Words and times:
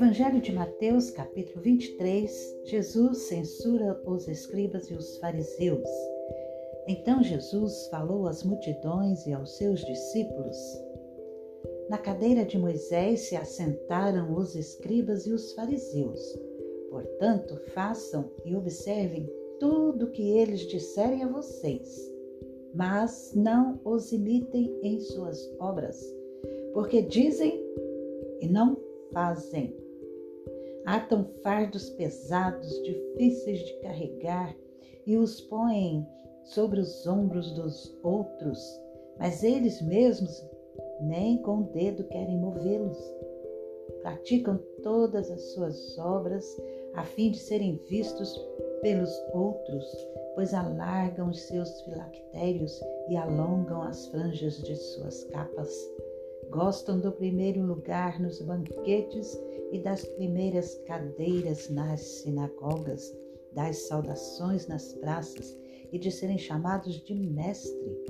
Evangelho 0.00 0.40
de 0.40 0.50
Mateus, 0.50 1.10
capítulo 1.10 1.60
23, 1.60 2.58
Jesus 2.64 3.18
censura 3.18 4.00
os 4.06 4.26
escribas 4.28 4.90
e 4.90 4.94
os 4.94 5.18
fariseus. 5.18 5.86
Então 6.88 7.22
Jesus 7.22 7.86
falou 7.88 8.26
às 8.26 8.42
multidões 8.42 9.26
e 9.26 9.34
aos 9.34 9.58
seus 9.58 9.84
discípulos. 9.84 10.56
Na 11.90 11.98
cadeira 11.98 12.46
de 12.46 12.56
Moisés 12.56 13.28
se 13.28 13.36
assentaram 13.36 14.34
os 14.34 14.56
escribas 14.56 15.26
e 15.26 15.34
os 15.34 15.52
fariseus. 15.52 16.18
Portanto, 16.88 17.56
façam 17.74 18.30
e 18.46 18.56
observem 18.56 19.30
tudo 19.58 20.06
o 20.06 20.10
que 20.12 20.30
eles 20.30 20.60
disserem 20.60 21.24
a 21.24 21.28
vocês, 21.28 22.10
mas 22.74 23.34
não 23.34 23.78
os 23.84 24.12
imitem 24.12 24.74
em 24.82 24.98
suas 24.98 25.38
obras, 25.58 26.02
porque 26.72 27.02
dizem 27.02 27.62
e 28.40 28.48
não 28.48 28.78
fazem. 29.12 29.89
Atam 30.86 31.24
fardos 31.42 31.90
pesados, 31.90 32.70
difíceis 32.82 33.58
de 33.60 33.72
carregar 33.80 34.56
e 35.06 35.16
os 35.16 35.40
põem 35.42 36.06
sobre 36.44 36.80
os 36.80 37.06
ombros 37.06 37.52
dos 37.52 37.98
outros, 38.02 38.58
mas 39.18 39.42
eles 39.44 39.80
mesmos 39.82 40.44
nem 41.00 41.38
com 41.42 41.58
o 41.58 41.72
dedo 41.72 42.04
querem 42.04 42.38
movê-los. 42.38 42.98
Praticam 44.02 44.58
todas 44.82 45.30
as 45.30 45.42
suas 45.52 45.98
obras 45.98 46.44
a 46.94 47.04
fim 47.04 47.30
de 47.30 47.38
serem 47.38 47.76
vistos 47.88 48.34
pelos 48.80 49.10
outros, 49.32 49.84
pois 50.34 50.54
alargam 50.54 51.28
os 51.28 51.40
seus 51.42 51.82
filactérios 51.82 52.80
e 53.08 53.16
alongam 53.16 53.82
as 53.82 54.06
franjas 54.06 54.62
de 54.62 54.74
suas 54.74 55.24
capas. 55.24 55.70
Gostam 56.50 56.98
do 56.98 57.12
primeiro 57.12 57.62
lugar 57.62 58.20
nos 58.20 58.40
banquetes 58.42 59.40
e 59.70 59.78
das 59.78 60.04
primeiras 60.04 60.74
cadeiras 60.86 61.68
nas 61.70 62.00
sinagogas, 62.00 63.12
das 63.52 63.88
saudações 63.88 64.66
nas 64.66 64.92
praças 64.94 65.56
e 65.92 65.98
de 65.98 66.10
serem 66.10 66.38
chamados 66.38 67.02
de 67.02 67.14
mestre. 67.14 68.04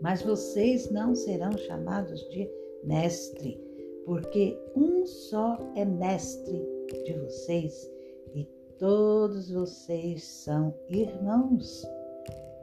Mas 0.00 0.22
vocês 0.22 0.90
não 0.90 1.14
serão 1.14 1.56
chamados 1.56 2.20
de 2.30 2.48
mestre, 2.84 3.60
porque 4.04 4.58
um 4.76 5.04
só 5.06 5.58
é 5.74 5.84
mestre 5.84 6.62
de 7.04 7.12
vocês 7.14 7.90
e 8.34 8.44
todos 8.78 9.50
vocês 9.50 10.22
são 10.22 10.74
irmãos. 10.88 11.84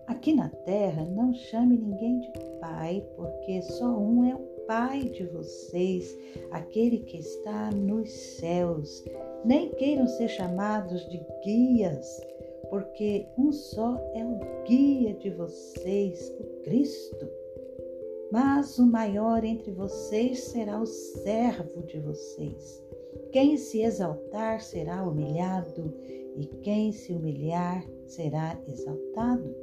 Aqui 0.08 0.34
na 0.34 0.50
terra, 0.50 1.04
não 1.06 1.34
chame 1.34 1.78
ninguém 1.78 2.20
de 2.20 2.32
pai, 2.60 3.06
porque 3.16 3.62
só 3.64 3.98
um 3.98 4.24
é 4.24 4.36
o 4.36 4.55
Pai 4.68 5.04
de 5.04 5.26
vocês, 5.28 6.18
aquele 6.52 7.00
que 7.00 7.18
está 7.18 7.72
nos 7.72 8.10
céus. 8.10 9.04
Nem 9.44 9.70
queiram 9.70 10.08
ser 10.08 10.28
chamados 10.28 11.08
de 11.10 11.22
guias, 11.44 12.06
porque 12.70 13.28
um 13.38 13.52
só 13.52 13.96
é 14.16 14.26
o 14.26 14.64
guia 14.64 15.14
de 15.14 15.30
vocês, 15.30 16.34
o 16.40 16.64
Cristo. 16.64 17.30
Mas 18.32 18.80
o 18.80 18.88
maior 18.88 19.44
entre 19.44 19.72
vocês 19.72 20.40
será 20.46 20.82
o 20.82 20.86
servo 20.86 21.84
de 21.84 22.00
vocês. 22.00 22.84
Quem 23.32 23.58
se 23.58 23.82
exaltar 23.82 24.62
será 24.62 25.04
humilhado, 25.04 25.94
e 26.36 26.46
quem 26.64 26.92
se 26.92 27.14
humilhar 27.14 27.86
será 28.08 28.60
exaltado. 28.68 29.56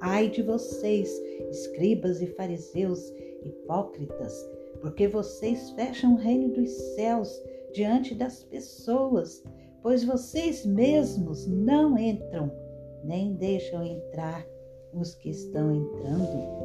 Ai 0.00 0.28
de 0.28 0.42
vocês, 0.42 1.10
escribas 1.50 2.20
e 2.20 2.26
fariseus, 2.26 3.12
hipócritas, 3.46 4.32
porque 4.80 5.08
vocês 5.08 5.70
fecham 5.70 6.14
o 6.14 6.18
reino 6.18 6.52
dos 6.52 6.70
céus 6.94 7.30
diante 7.72 8.14
das 8.14 8.42
pessoas, 8.44 9.42
pois 9.82 10.04
vocês 10.04 10.64
mesmos 10.64 11.46
não 11.46 11.98
entram, 11.98 12.50
nem 13.04 13.34
deixam 13.34 13.84
entrar 13.84 14.46
os 14.92 15.14
que 15.14 15.30
estão 15.30 15.74
entrando. 15.74 16.56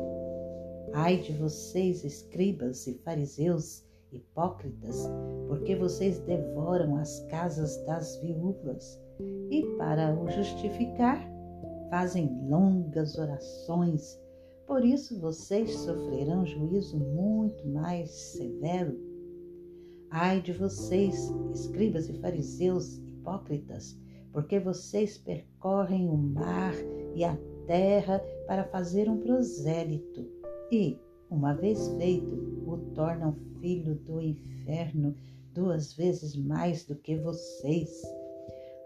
Ai 0.93 1.17
de 1.17 1.33
vocês, 1.33 2.03
escribas 2.03 2.85
e 2.87 2.95
fariseus, 2.99 3.85
hipócritas, 4.11 5.09
porque 5.47 5.75
vocês 5.75 6.19
devoram 6.19 6.97
as 6.97 7.19
casas 7.29 7.77
das 7.85 8.17
viúvas 8.17 8.99
e, 9.49 9.63
para 9.77 10.13
o 10.13 10.29
justificar, 10.29 11.29
fazem 11.89 12.29
longas 12.47 13.17
orações 13.17 14.20
por 14.71 14.85
isso 14.85 15.19
vocês 15.19 15.69
sofrerão 15.79 16.45
juízo 16.45 16.97
muito 16.97 17.67
mais 17.67 18.09
severo. 18.09 18.97
Ai 20.09 20.41
de 20.41 20.53
vocês, 20.53 21.29
escribas 21.53 22.07
e 22.07 22.13
fariseus 22.13 22.99
hipócritas, 22.99 23.99
porque 24.31 24.61
vocês 24.61 25.17
percorrem 25.17 26.07
o 26.07 26.15
mar 26.15 26.73
e 27.13 27.21
a 27.25 27.37
terra 27.67 28.23
para 28.47 28.63
fazer 28.63 29.09
um 29.09 29.17
prosélito 29.17 30.25
e, 30.71 30.97
uma 31.29 31.53
vez 31.53 31.89
feito, 31.97 32.33
o 32.65 32.77
tornam 32.95 33.35
filho 33.59 33.95
do 33.95 34.21
inferno 34.21 35.13
duas 35.53 35.91
vezes 35.95 36.33
mais 36.33 36.85
do 36.85 36.95
que 36.95 37.17
vocês. 37.17 38.01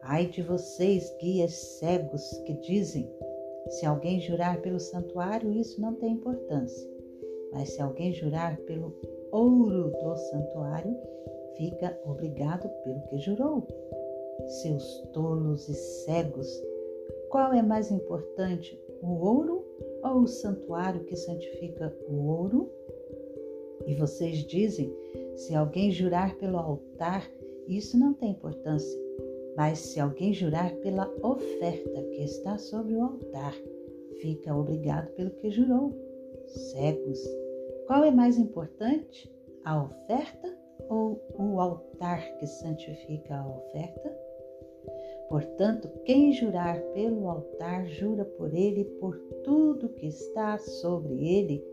Ai 0.01 0.25
de 0.31 0.41
vocês, 0.41 1.15
guias 1.21 1.53
cegos, 1.53 2.23
que 2.47 2.53
dizem: 2.61 3.07
se 3.69 3.85
alguém 3.85 4.19
jurar 4.19 4.61
pelo 4.61 4.79
santuário, 4.79 5.51
isso 5.51 5.81
não 5.81 5.95
tem 5.95 6.13
importância. 6.13 6.89
Mas 7.51 7.69
se 7.69 7.81
alguém 7.81 8.13
jurar 8.13 8.57
pelo 8.61 8.93
ouro 9.31 9.91
do 9.91 10.15
santuário, 10.15 10.95
fica 11.57 11.99
obrigado 12.05 12.69
pelo 12.83 13.01
que 13.03 13.17
jurou. 13.17 13.67
Seus 14.61 15.01
tolos 15.13 15.67
e 15.69 15.73
cegos, 15.73 16.47
qual 17.29 17.53
é 17.53 17.61
mais 17.61 17.91
importante, 17.91 18.79
o 19.01 19.25
ouro 19.25 19.65
ou 20.03 20.21
o 20.21 20.27
santuário 20.27 21.03
que 21.05 21.15
santifica 21.15 21.95
o 22.07 22.27
ouro? 22.27 22.69
E 23.85 23.95
vocês 23.95 24.37
dizem: 24.39 24.93
se 25.35 25.55
alguém 25.55 25.91
jurar 25.91 26.37
pelo 26.37 26.57
altar, 26.57 27.29
isso 27.67 27.97
não 27.97 28.13
tem 28.13 28.31
importância. 28.31 28.99
Mas 29.55 29.79
se 29.79 29.99
alguém 29.99 30.33
jurar 30.33 30.73
pela 30.77 31.09
oferta 31.23 32.03
que 32.03 32.23
está 32.23 32.57
sobre 32.57 32.95
o 32.95 33.03
altar, 33.03 33.53
fica 34.21 34.55
obrigado 34.55 35.09
pelo 35.13 35.31
que 35.31 35.49
jurou. 35.49 35.93
Cegos. 36.47 37.19
Qual 37.87 38.03
é 38.03 38.11
mais 38.11 38.37
importante, 38.37 39.31
a 39.63 39.83
oferta 39.83 40.57
ou 40.89 41.21
o 41.37 41.59
altar 41.59 42.21
que 42.37 42.47
santifica 42.47 43.35
a 43.35 43.47
oferta? 43.47 44.25
Portanto, 45.29 45.89
quem 46.03 46.33
jurar 46.33 46.79
pelo 46.93 47.29
altar, 47.29 47.87
jura 47.87 48.25
por 48.25 48.53
ele 48.53 48.85
por 48.99 49.17
tudo 49.43 49.89
que 49.89 50.07
está 50.07 50.57
sobre 50.57 51.13
ele. 51.13 51.63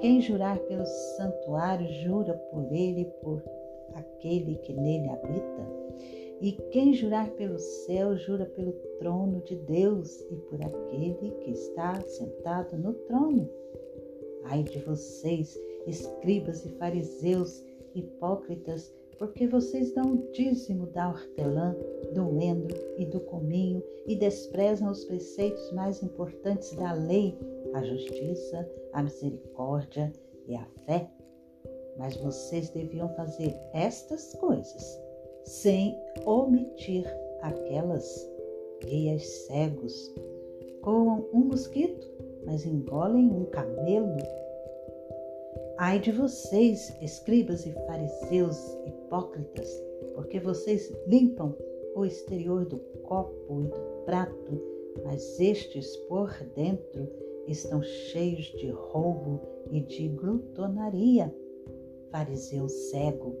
Quem 0.00 0.20
jurar 0.20 0.58
pelo 0.60 0.86
santuário, 0.86 1.86
jura 2.04 2.34
por 2.50 2.72
ele 2.72 3.04
por 3.22 3.42
aquele 3.94 4.56
que 4.56 4.72
nele 4.72 5.08
habita. 5.10 5.81
E 6.42 6.50
quem 6.72 6.92
jurar 6.92 7.30
pelo 7.34 7.56
céu, 7.56 8.16
jura 8.16 8.44
pelo 8.46 8.72
trono 8.98 9.40
de 9.42 9.54
Deus 9.54 10.20
e 10.28 10.34
por 10.34 10.60
aquele 10.60 11.30
que 11.38 11.52
está 11.52 12.00
sentado 12.00 12.76
no 12.76 12.94
trono. 12.94 13.48
Ai 14.46 14.64
de 14.64 14.80
vocês, 14.80 15.56
escribas 15.86 16.66
e 16.66 16.70
fariseus, 16.70 17.64
hipócritas, 17.94 18.92
porque 19.20 19.46
vocês 19.46 19.94
dão 19.94 20.14
o 20.14 20.32
dízimo 20.32 20.88
da 20.88 21.10
hortelã, 21.10 21.76
do 22.12 22.40
endro 22.40 22.76
e 22.98 23.06
do 23.06 23.20
cominho 23.20 23.80
e 24.08 24.16
desprezam 24.16 24.90
os 24.90 25.04
preceitos 25.04 25.70
mais 25.70 26.02
importantes 26.02 26.74
da 26.74 26.92
lei, 26.92 27.38
a 27.72 27.84
justiça, 27.84 28.68
a 28.92 29.00
misericórdia 29.00 30.12
e 30.48 30.56
a 30.56 30.66
fé. 30.86 31.08
Mas 31.96 32.16
vocês 32.16 32.68
deviam 32.70 33.08
fazer 33.14 33.54
estas 33.72 34.34
coisas 34.34 35.11
sem 35.44 35.98
omitir 36.24 37.06
aquelas 37.40 38.30
guias 38.80 39.26
cegos. 39.46 40.14
Coam 40.82 41.28
um 41.32 41.44
mosquito, 41.44 42.10
mas 42.44 42.66
engolem 42.66 43.30
um 43.30 43.44
camelo. 43.46 44.16
Ai 45.78 45.98
de 45.98 46.12
vocês, 46.12 46.94
escribas 47.00 47.66
e 47.66 47.72
fariseus 47.86 48.58
hipócritas, 48.86 49.68
porque 50.14 50.40
vocês 50.40 50.94
limpam 51.06 51.54
o 51.94 52.04
exterior 52.04 52.64
do 52.64 52.78
copo 53.02 53.62
e 53.62 53.68
do 53.68 54.04
prato, 54.04 54.62
mas 55.04 55.40
estes 55.40 55.96
por 56.08 56.32
dentro 56.54 57.08
estão 57.46 57.82
cheios 57.82 58.46
de 58.58 58.70
roubo 58.70 59.40
e 59.70 59.80
de 59.80 60.08
glutonaria. 60.08 61.34
Fariseu 62.10 62.68
cego, 62.68 63.34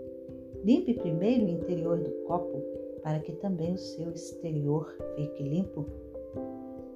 Limpe 0.64 0.94
primeiro 0.94 1.46
o 1.46 1.48
interior 1.48 1.98
do 1.98 2.10
copo, 2.26 2.62
para 3.02 3.18
que 3.18 3.32
também 3.32 3.74
o 3.74 3.78
seu 3.78 4.12
exterior 4.12 4.96
fique 5.16 5.42
limpo. 5.42 5.86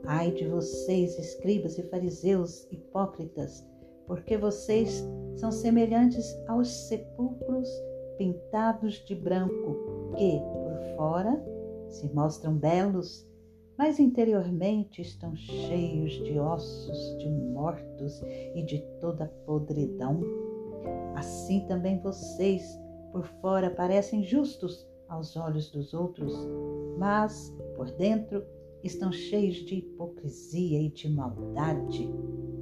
Ai 0.04 0.30
de 0.30 0.46
vocês, 0.46 1.18
escribas 1.18 1.76
e 1.76 1.82
fariseus 1.82 2.66
hipócritas, 2.70 3.66
porque 4.06 4.36
vocês 4.36 5.04
são 5.34 5.50
semelhantes 5.50 6.24
aos 6.46 6.68
sepulcros 6.68 7.68
pintados 8.16 9.04
de 9.04 9.14
branco, 9.14 10.12
que, 10.16 10.38
por 10.38 10.96
fora, 10.96 11.44
se 11.88 12.08
mostram 12.14 12.54
belos, 12.54 13.28
mas 13.76 13.98
interiormente 13.98 15.02
estão 15.02 15.34
cheios 15.34 16.12
de 16.24 16.38
ossos 16.38 17.18
de 17.18 17.28
mortos 17.28 18.22
e 18.54 18.62
de 18.62 18.78
toda 19.00 19.30
podridão. 19.44 20.20
Assim 21.14 21.66
também 21.66 22.00
vocês, 22.00 22.78
por 23.16 23.26
fora, 23.40 23.70
parecem 23.70 24.22
justos 24.22 24.86
aos 25.08 25.36
olhos 25.36 25.70
dos 25.70 25.94
outros, 25.94 26.34
mas 26.98 27.50
por 27.74 27.90
dentro 27.92 28.44
estão 28.84 29.10
cheios 29.10 29.56
de 29.64 29.76
hipocrisia 29.76 30.82
e 30.82 30.90
de 30.90 31.08
maldade. 31.08 32.10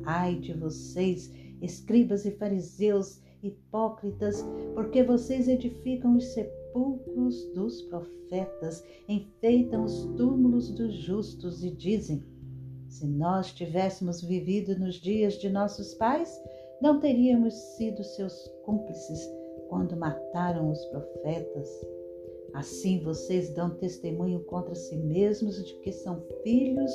Ai 0.05 0.37
de 0.37 0.53
vocês, 0.53 1.33
escribas 1.61 2.25
e 2.25 2.31
fariseus, 2.31 3.21
hipócritas, 3.43 4.45
porque 4.75 5.03
vocês 5.03 5.49
edificam 5.49 6.17
os 6.17 6.25
sepulcros 6.27 7.53
dos 7.53 7.83
profetas, 7.83 8.85
enfeitam 9.09 9.83
os 9.83 10.05
túmulos 10.17 10.71
dos 10.71 10.95
justos 10.95 11.65
e 11.65 11.71
dizem: 11.73 12.23
Se 12.87 13.09
nós 13.09 13.53
tivéssemos 13.53 14.23
vivido 14.23 14.79
nos 14.79 15.01
dias 15.01 15.35
de 15.35 15.51
nossos 15.51 15.95
pais, 15.95 16.41
não 16.81 17.01
teríamos 17.01 17.55
sido 17.55 18.05
seus 18.05 18.49
cúmplices 18.65 19.29
quando 19.69 19.97
mataram 19.97 20.71
os 20.71 20.85
profetas. 20.87 21.69
Assim 22.55 23.01
vocês 23.01 23.51
dão 23.51 23.71
testemunho 23.71 24.41
contra 24.45 24.75
si 24.75 24.97
mesmos 24.97 25.65
de 25.65 25.75
que 25.81 25.93
são 25.93 26.21
filhos 26.43 26.93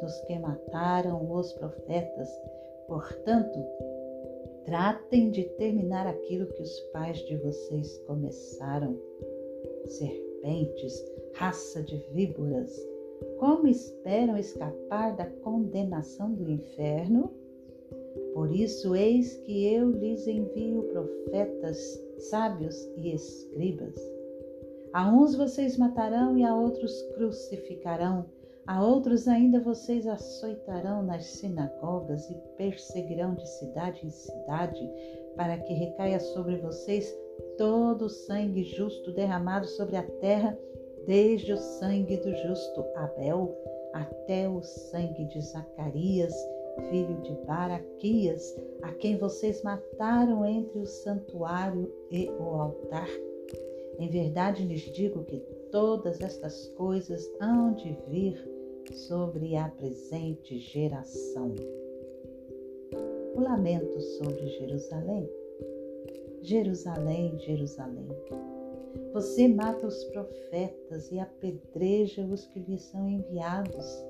dos 0.00 0.20
que 0.22 0.38
mataram 0.38 1.30
os 1.30 1.52
profetas. 1.52 2.28
Portanto, 2.86 3.58
tratem 4.64 5.30
de 5.30 5.44
terminar 5.58 6.06
aquilo 6.06 6.46
que 6.46 6.62
os 6.62 6.80
pais 6.92 7.18
de 7.18 7.36
vocês 7.36 7.98
começaram. 8.06 8.98
Serpentes, 9.84 11.04
raça 11.34 11.82
de 11.82 11.96
víboras, 12.12 12.74
como 13.38 13.66
esperam 13.66 14.36
escapar 14.36 15.14
da 15.16 15.26
condenação 15.26 16.32
do 16.32 16.50
inferno? 16.50 17.41
Por 18.34 18.50
isso, 18.54 18.94
eis 18.94 19.36
que 19.38 19.66
eu 19.66 19.90
lhes 19.90 20.26
envio 20.26 20.84
profetas, 20.84 21.78
sábios 22.18 22.88
e 22.96 23.14
escribas. 23.14 23.94
A 24.92 25.10
uns 25.10 25.34
vocês 25.34 25.76
matarão 25.76 26.36
e 26.36 26.44
a 26.44 26.54
outros 26.54 26.92
crucificarão, 27.14 28.26
a 28.66 28.84
outros 28.84 29.26
ainda 29.26 29.60
vocês 29.60 30.06
açoitarão 30.06 31.02
nas 31.02 31.24
sinagogas 31.24 32.30
e 32.30 32.34
perseguirão 32.56 33.34
de 33.34 33.48
cidade 33.48 34.06
em 34.06 34.10
cidade, 34.10 34.90
para 35.36 35.58
que 35.58 35.72
recaia 35.72 36.20
sobre 36.20 36.56
vocês 36.56 37.14
todo 37.58 38.06
o 38.06 38.10
sangue 38.10 38.64
justo 38.64 39.12
derramado 39.12 39.66
sobre 39.66 39.96
a 39.96 40.02
terra, 40.20 40.56
desde 41.06 41.52
o 41.52 41.58
sangue 41.58 42.16
do 42.18 42.34
justo 42.34 42.84
Abel 42.96 43.56
até 43.92 44.48
o 44.48 44.62
sangue 44.62 45.24
de 45.24 45.40
Zacarias, 45.40 46.34
filho 46.90 47.20
de 47.22 47.34
Baraquias, 47.46 48.56
a 48.82 48.92
quem 48.92 49.16
vocês 49.18 49.62
mataram 49.62 50.44
entre 50.44 50.78
o 50.78 50.86
santuário 50.86 51.92
e 52.10 52.28
o 52.30 52.54
altar. 52.54 53.08
Em 53.98 54.08
verdade 54.08 54.64
lhes 54.64 54.82
digo 54.92 55.24
que 55.24 55.38
todas 55.70 56.20
estas 56.20 56.68
coisas 56.68 57.30
hão 57.40 57.74
de 57.74 57.96
vir 58.08 58.36
sobre 58.92 59.56
a 59.56 59.68
presente 59.68 60.58
geração. 60.58 61.54
O 63.34 63.40
lamento 63.40 64.00
sobre 64.00 64.46
Jerusalém. 64.48 65.28
Jerusalém, 66.42 67.38
Jerusalém, 67.38 68.08
você 69.12 69.46
mata 69.46 69.86
os 69.86 70.04
profetas 70.04 71.10
e 71.12 71.18
apedreja 71.18 72.24
os 72.24 72.46
que 72.46 72.60
lhes 72.60 72.82
são 72.82 73.08
enviados. 73.08 74.04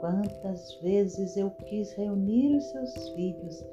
Quantas 0.00 0.74
vezes 0.80 1.36
eu 1.36 1.50
quis 1.66 1.92
reunir 1.92 2.56
os 2.56 2.64
seus 2.70 3.08
filhos, 3.10 3.64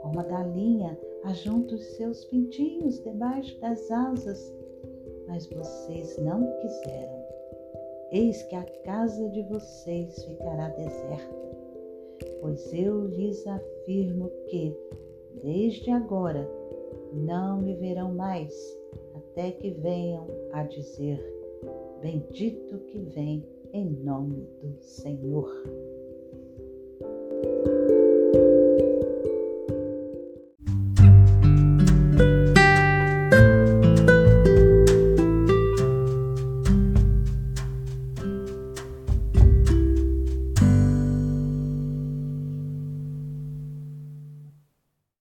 como 0.00 0.20
a 0.20 0.22
galinha 0.22 0.96
ajunta 1.24 1.74
os 1.74 1.84
seus 1.96 2.24
pintinhos 2.26 3.02
debaixo 3.02 3.58
das 3.60 3.90
asas, 3.90 4.54
mas 5.26 5.46
vocês 5.48 6.16
não 6.18 6.46
quiseram. 6.60 7.22
Eis 8.12 8.42
que 8.44 8.54
a 8.54 8.64
casa 8.84 9.28
de 9.30 9.42
vocês 9.42 10.24
ficará 10.24 10.68
deserta, 10.68 11.34
pois 12.40 12.72
eu 12.72 13.06
lhes 13.06 13.44
afirmo 13.46 14.30
que, 14.48 14.76
desde 15.42 15.90
agora, 15.90 16.48
não 17.12 17.60
me 17.60 17.74
verão 17.74 18.14
mais, 18.14 18.54
até 19.14 19.50
que 19.50 19.70
venham 19.70 20.26
a 20.52 20.62
dizer: 20.62 21.18
Bendito 22.00 22.78
que 22.86 22.98
vem 22.98 23.42
em 23.72 23.90
nome 24.04 24.46
do 24.60 24.76
Senhor. 24.80 25.50